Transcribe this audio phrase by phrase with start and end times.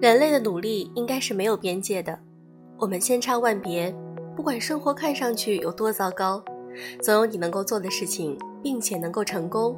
[0.00, 2.16] 人类的努力应该是没有边界的。
[2.78, 3.92] 我们千差万别，
[4.36, 6.40] 不管生活看上去有多糟糕，
[7.02, 9.76] 总有你能够做的事情，并且能够成功。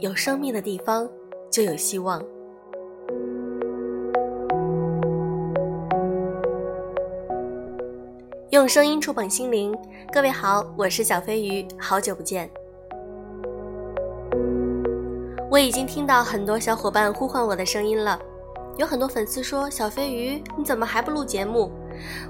[0.00, 1.08] 有生命的地方
[1.52, 2.20] 就有希望。
[8.50, 9.72] 用声音触碰心灵，
[10.12, 12.50] 各位好，我是小飞鱼，好久不见。
[15.48, 18.18] 我已经听到很多小伙伴呼唤我的声音了。
[18.76, 21.70] 有很多粉丝说：“小飞鱼，你怎么还不录节目？”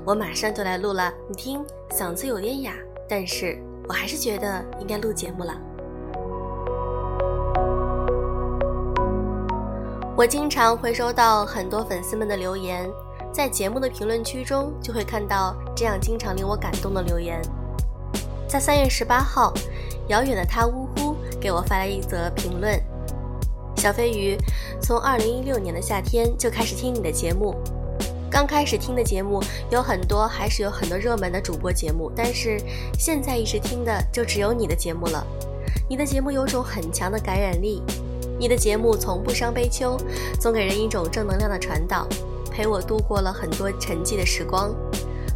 [0.05, 1.11] 我马上就来录了。
[1.27, 2.75] 你听，嗓子有点哑，
[3.09, 3.59] 但是
[3.89, 5.55] 我还是觉得应该录节目了。
[10.15, 12.89] 我经常会收到很多粉丝们的留言，
[13.33, 17.41] 在节目的评论区中就会看到这样经常令我感动的留言。
[18.47, 19.51] 在三月十八号，
[20.09, 22.79] 遥远的他呜呼给我发来一则评论。
[23.85, 24.35] 小飞鱼
[24.81, 27.55] 从二零一六年的夏天就开始听你的节目，
[28.31, 32.59] 刚开始听的节目有很多，还是有很多热门的主播节目，但是
[32.99, 35.23] 现在一直听的就只有你的节目了。
[35.87, 37.83] 你的节目有种很强的感染力，
[38.39, 39.99] 你的节目从不伤悲秋，
[40.41, 42.09] 总给人一种正能量的传导，
[42.51, 44.75] 陪我度过了很多沉寂的时光。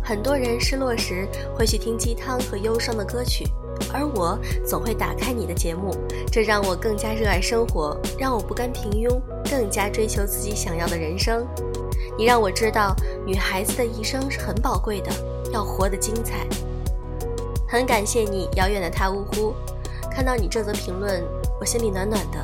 [0.02, 3.44] 很多人失落时会去听鸡汤和忧伤的歌曲。
[3.92, 5.94] 而我总会打开你的节目，
[6.30, 11.46] 这让我更加热爱生活，让我不甘平庸，更加追求自己想要的人生。
[12.16, 12.94] 你让我知道，
[13.24, 15.10] 女孩子的一生是很宝贵的，
[15.52, 16.46] 要活得精彩。
[17.68, 19.54] 很感谢你，遥远的他呜呼。
[20.10, 21.22] 看到你这则评论，
[21.60, 22.38] 我心里暖暖的。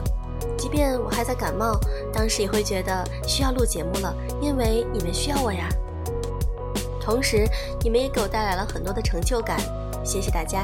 [0.56, 1.78] 即便我还在感冒，
[2.12, 5.69] 当时也会觉得需要录节目了，因为你们需要我呀。
[7.00, 7.45] 同时，
[7.83, 9.59] 你们也给我带来了很多的成就感，
[10.05, 10.62] 谢谢大家。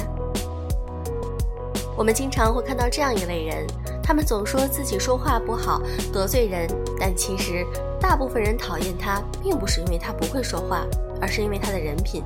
[2.01, 3.67] 我们经常会看到这样一类人，
[4.03, 6.67] 他们总说自己说话不好，得罪人，
[6.99, 7.63] 但其实
[8.01, 10.87] 大部分人讨厌他，并不是因为他不会说话，
[11.21, 12.25] 而是因为他的人品。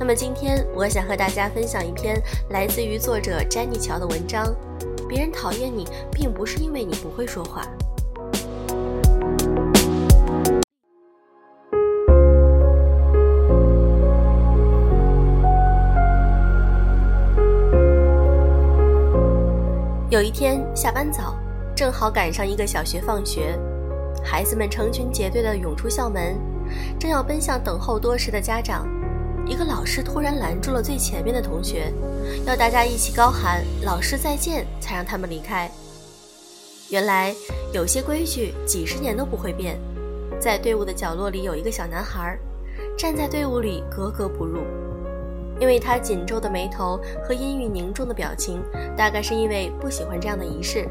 [0.00, 2.20] 那么今天，我想和大家分享一篇
[2.50, 4.52] 来自于作者詹妮乔的文章：
[5.08, 7.64] 别人讨厌你，并不是因为你不会说话。
[20.22, 21.36] 有一天下班早，
[21.74, 23.58] 正好赶上一个小学放学，
[24.22, 26.38] 孩子们成群结队地涌出校门，
[26.96, 28.86] 正要奔向等候多时的家长，
[29.44, 31.92] 一个老师突然拦住了最前面的同学，
[32.46, 35.68] 要大家一起高喊“老师再见”才让他们离开。
[36.88, 37.34] 原来
[37.72, 39.76] 有些规矩几十年都不会变，
[40.38, 42.38] 在队伍的角落里有一个小男孩，
[42.96, 44.60] 站在队伍里格格不入。
[45.62, 48.60] 因为他紧皱的眉头和阴郁凝重的表情，
[48.96, 50.88] 大概是因为不喜欢这样的仪式。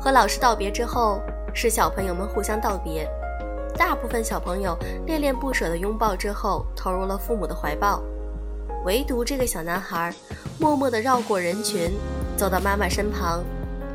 [0.00, 1.22] 和老师道别之后，
[1.54, 3.08] 是小朋友们互相道别。
[3.78, 8.02] 大部分小朋友恋恋不舍的拥抱之后，投入了父母的怀抱。
[8.84, 10.12] 唯独这个小男孩，
[10.58, 11.92] 默默地绕过人群，
[12.36, 13.44] 走到妈妈身旁，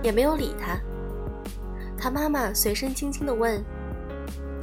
[0.02, 0.80] 也没有理他。
[1.98, 3.62] 他妈妈随身轻轻地问：“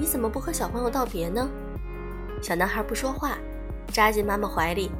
[0.00, 1.46] 你怎么不和小朋友道别呢？”
[2.40, 3.36] 小男孩不说话。
[3.92, 4.90] 扎进妈妈怀里，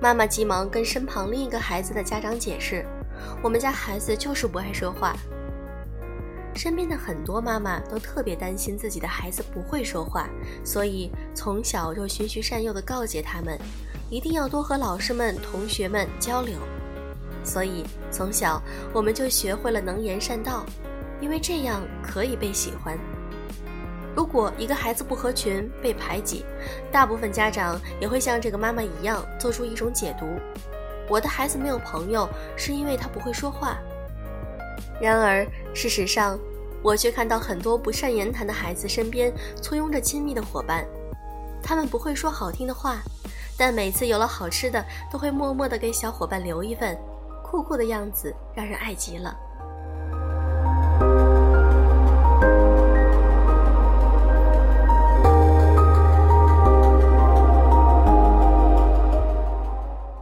[0.00, 2.84] 妈妈急忙跟身旁另一个孩子的家长解释
[3.42, 5.14] ：“我们家孩子就是不爱说话。”
[6.54, 10.28] 身边的很多妈妈都特别担心自己的孩子不会说话，
[10.62, 13.58] 所以从小就循循善诱地告诫他们，
[14.08, 16.56] 一定要多和老师们、同学们交流。
[17.42, 20.64] 所以从小我们就学会了能言善道，
[21.20, 22.96] 因为这样可以被喜欢。
[24.16, 26.44] 如果一个孩子不合群被排挤，
[26.92, 30.26] 大部分家长也会像这个妈妈一样做出一种解读：
[31.08, 33.76] 我的孩子没有朋友，是因为他不会说话。
[35.00, 35.44] 然而
[35.74, 36.38] 事实上，
[36.80, 40.86] 我却看到很多不善言谈的孩子身边簇拥着亲密的伙伴，
[41.60, 42.98] 他们不会说好听的话，
[43.58, 46.96] 但每次有了好吃的，都会默默地给小伙伴留一份，
[47.42, 49.36] 酷酷的样子让人爱极了。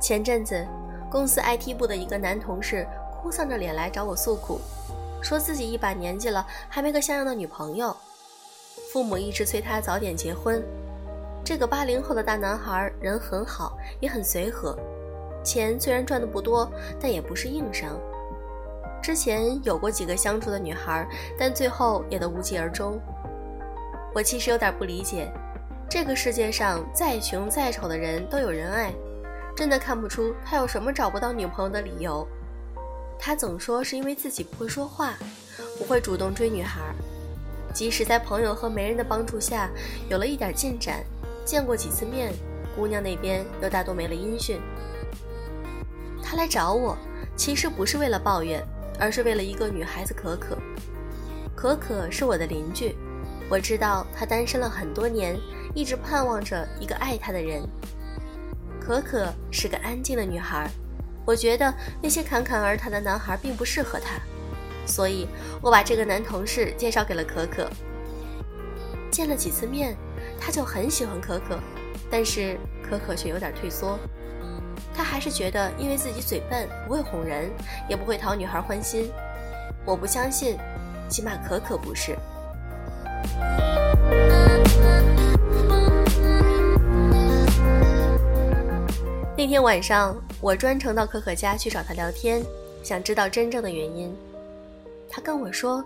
[0.03, 0.67] 前阵子，
[1.09, 4.61] 公司 IT 部的一个男同事哭丧着脸来找我诉苦，
[5.23, 7.97] 说自己一把年纪了还没个像样的女朋友，
[8.93, 10.61] 父母一直催他早点结婚。
[11.45, 14.77] 这个八零后的大男孩人很好，也很随和，
[15.45, 16.69] 钱虽然赚的不多，
[17.01, 17.97] 但也不是硬伤。
[19.01, 21.07] 之前有过几个相处的女孩，
[21.39, 23.01] 但最后也都无疾而终。
[24.13, 25.33] 我其实有点不理解，
[25.89, 28.93] 这个世界上再穷再丑的人都有人爱。
[29.55, 32.27] 真的看不出他有什么找不到女朋友的理由。
[33.19, 35.15] 他总说是因为自己不会说话，
[35.79, 36.81] 不会主动追女孩。
[37.73, 39.71] 即使在朋友和媒人的帮助下
[40.09, 41.05] 有了一点进展，
[41.45, 42.33] 见过几次面，
[42.75, 44.61] 姑娘那边又大多没了音讯。
[46.23, 46.97] 他来找我，
[47.37, 48.63] 其实不是为了抱怨，
[48.99, 50.59] 而是为了一个女孩子可可。
[51.55, 52.97] 可可是我的邻居，
[53.49, 55.39] 我知道她单身了很多年，
[55.75, 57.63] 一直盼望着一个爱她的人。
[58.83, 60.69] 可可是个安静的女孩，
[61.25, 64.21] 我觉得那些侃侃而谈的男孩并不适合她，
[64.85, 65.29] 所以
[65.61, 67.71] 我把这个男同事介绍给了可可。
[69.11, 69.97] 见了几次面，
[70.41, 71.61] 他就很喜欢可可，
[72.11, 73.99] 但是可可却有点退缩。
[74.93, 77.51] 他还是觉得因为自己嘴笨，不会哄人，
[77.89, 79.11] 也不会讨女孩欢心。
[79.85, 80.59] 我不相信。
[81.09, 82.17] 起码可可不是。
[89.43, 92.41] 那天晚上，我专程到可可家去找她聊天，
[92.81, 94.17] 想知道真正的原因。
[95.09, 95.85] 她跟我说，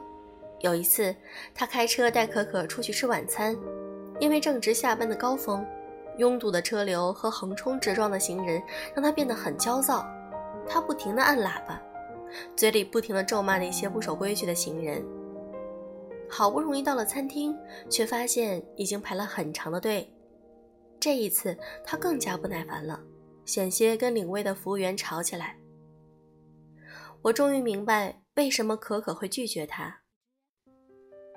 [0.60, 1.16] 有一次
[1.54, 3.56] 她开车带可可出去吃晚餐，
[4.20, 5.64] 因为正值下班的高峰，
[6.18, 8.62] 拥堵的车流和横冲直撞的行人
[8.94, 10.06] 让她变得很焦躁，
[10.68, 11.80] 他不停地按喇叭。
[12.54, 15.02] 嘴里不停地咒骂那些不守规矩的行人。
[16.28, 17.56] 好不容易到了餐厅，
[17.88, 20.06] 却发现已经排了很长的队。
[21.00, 23.00] 这一次，他更加不耐烦了，
[23.46, 25.56] 险些跟领位的服务员吵起来。
[27.22, 30.02] 我终于明白为什么可可会拒绝他。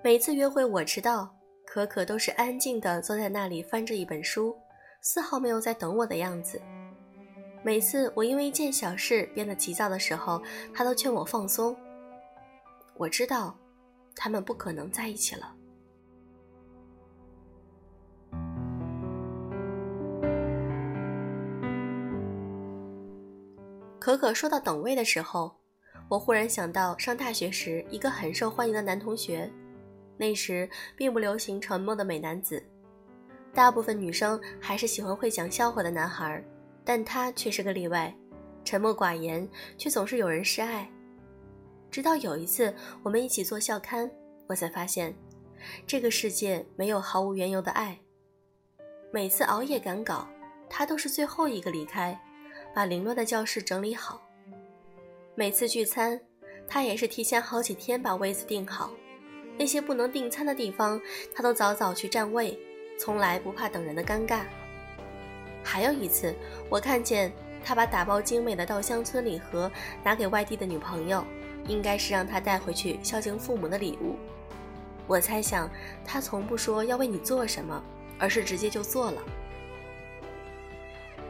[0.03, 1.33] 每次约会我迟到，
[1.65, 4.55] 可可都是安静地坐在那里翻着一本书，
[5.01, 6.61] 丝毫没有在等我的样子。
[7.61, 10.41] 每次我因为一件小事变得急躁的时候，
[10.73, 11.75] 他都劝我放松。
[12.95, 13.57] 我知道，
[14.15, 15.55] 他们不可能在一起了。
[23.99, 25.53] 可可说到等位的时候，
[26.07, 29.51] 我忽然想到上大学时一个很受欢迎的男同学。
[30.17, 32.61] 那时并不流行沉默的美男子，
[33.53, 36.43] 大部分女生还是喜欢会讲笑话的男孩。
[36.83, 38.11] 但他却是个例外，
[38.65, 39.47] 沉默寡言，
[39.77, 40.89] 却总是有人示爱。
[41.91, 42.73] 直到有一次，
[43.03, 44.09] 我们一起做校刊，
[44.47, 45.13] 我才发现，
[45.85, 47.99] 这个世界没有毫无缘由的爱。
[49.11, 50.27] 每次熬夜赶稿，
[50.67, 52.19] 他都是最后一个离开，
[52.79, 54.21] 把凌乱的教室整理好。
[55.35, 56.17] 每次聚餐，
[56.65, 58.91] 他也是提前好几天把位子定好，
[59.57, 60.97] 那些不能订餐的地方，
[61.35, 62.57] 他都早早去占位，
[62.97, 64.43] 从来不怕等人的尴尬。
[65.61, 66.33] 还有一次，
[66.69, 67.33] 我看见
[67.65, 69.69] 他把打包精美的稻香村礼盒
[70.01, 71.21] 拿给外地的女朋友，
[71.67, 74.15] 应该是让他带回去孝敬父母的礼物。
[75.05, 75.69] 我猜想，
[76.05, 77.83] 他从不说要为你做什么，
[78.17, 79.21] 而是直接就做了。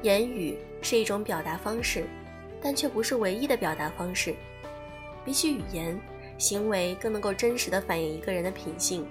[0.01, 2.05] 言语是一种表达方式，
[2.61, 4.35] 但却不是唯一的表达方式。
[5.25, 5.99] 比起语言，
[6.37, 9.05] 行为更能够真实的反映一个人的品性。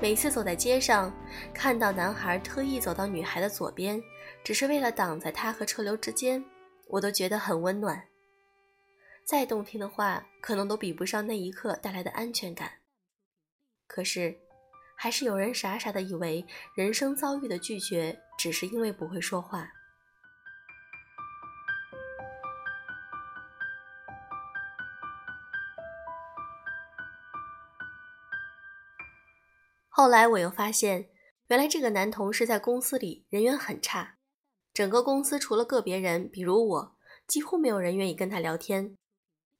[0.00, 1.10] 每次走在街上，
[1.54, 4.02] 看到男孩特意走到女孩的左边，
[4.42, 6.44] 只是为了挡在她和车流之间，
[6.88, 8.04] 我都觉得很温暖。
[9.24, 12.70] 再动听的话，可能都比不上那一刻带来的安全感。
[13.86, 14.36] 可是，
[14.96, 19.68] 还是有人傻傻的以为人生遭遇的拒绝，只是因为不会说话。
[29.88, 31.08] 后来我又发现，
[31.46, 34.16] 原来这个男同事在公司里人缘很差，
[34.72, 36.96] 整个公司除了个别人，比如我，
[37.28, 38.96] 几乎没有人愿意跟他聊天。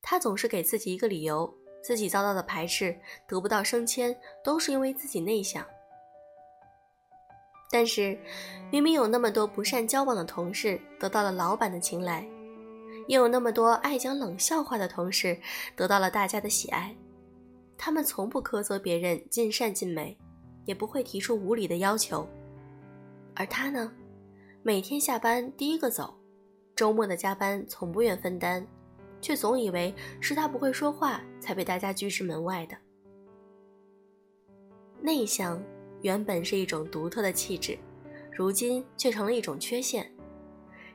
[0.02, 2.98] 他总是给自己一个理由，自己遭到的排斥、
[3.28, 5.64] 得不到升迁，都是因为自己内向。
[7.70, 8.18] 但是，
[8.70, 12.26] 明明有那么多不善交往的同事得到了老板的青睐，
[13.06, 15.38] 也有那么多爱讲冷笑话的同事
[15.76, 16.96] 得到了大家的喜爱，
[17.76, 20.16] 他们从不苛责别人尽善尽美。
[20.66, 22.26] 也不会提出无理的要求，
[23.34, 23.92] 而他呢，
[24.62, 26.18] 每天下班第一个走，
[26.74, 28.66] 周末的加班从不愿分担，
[29.24, 32.76] 却总以为是他不会说话才被大家拒之门外的。
[35.00, 35.58] 内向
[36.02, 37.78] 原本是一种独特的气质，
[38.30, 40.12] 如今却成了一种缺陷。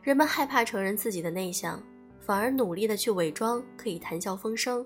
[0.03, 1.81] 人们害怕承认自己的内向，
[2.19, 4.85] 反而努力的去伪装，可以谈笑风生。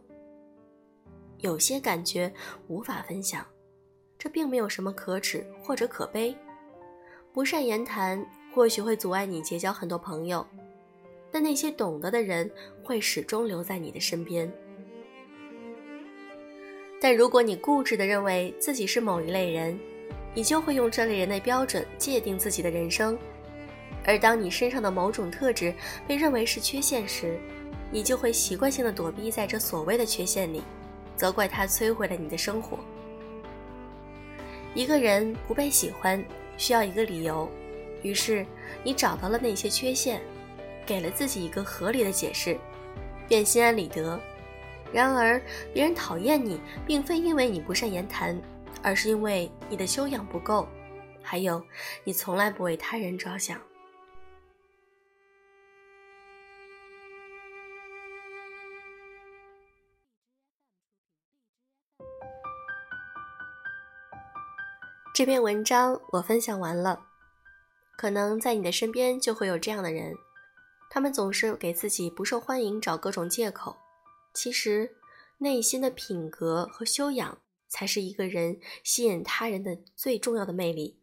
[1.39, 2.33] 有些感觉
[2.69, 3.45] 无法分享。
[4.17, 6.33] 这并没有什么可耻或者可悲，
[7.33, 10.47] 不善言谈或许会阻碍你结交很多朋友，
[11.33, 12.49] 但那些懂得的人
[12.83, 14.49] 会始终留在你的身边。
[17.01, 19.77] 但如果你固执地认为自己是某一类人，
[20.35, 23.17] 你就会用这类人的标准界定自己的人生，
[24.05, 25.73] 而当你身上的某种特质
[26.07, 27.39] 被认为是缺陷时，
[27.91, 30.61] 你就会习惯性的躲避在这所谓的缺陷里，
[31.15, 32.77] 责怪它摧毁了你的生活。
[34.75, 36.23] 一个人不被喜欢，
[36.57, 37.49] 需要一个理由，
[38.01, 38.45] 于是
[38.83, 40.21] 你找到了那些缺陷，
[40.85, 42.59] 给了自己一个合理的解释，
[43.27, 44.19] 便心安理得。
[44.91, 45.41] 然而，
[45.73, 48.39] 别人讨厌你，并非因为你不善言谈，
[48.83, 50.67] 而是因为你的修养不够，
[51.21, 51.63] 还有
[52.03, 53.59] 你从来不为他人着想。
[65.15, 66.99] 这篇文章我分享完了，
[67.95, 70.15] 可能在你的身边就会有这样的人，
[70.93, 73.75] 他们总是给自己不受欢迎找各种借口，
[74.31, 74.97] 其实
[75.39, 81.01] 内心的品格和修养才是一个人吸引他人的最重要的魅力。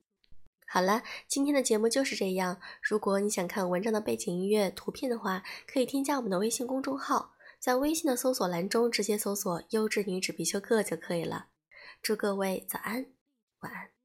[0.65, 2.61] 好了，今天的节目就是这样。
[2.81, 11.49] 如果你想看文章的背景音乐图片的话，可以添加我们的微信公众号，在微信的搜索栏中直接搜索“优质女子必修课”就可以了。
[12.01, 13.07] 祝各位早安，
[13.63, 14.00] 晚安。